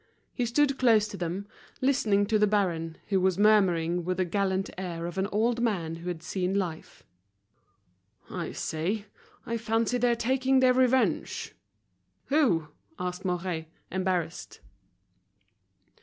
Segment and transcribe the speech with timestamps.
[0.33, 1.45] He stood close to them,
[1.79, 5.97] listening to the baron, who was murmuring with the gallant air of an old man
[5.97, 7.03] who had seen life:
[8.27, 9.05] "I say,
[9.45, 11.53] I fancy they're taking their revenge."
[12.29, 14.59] "Who?" asked Mouret, embarrassed.